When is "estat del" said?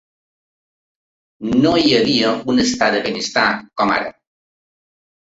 2.63-3.03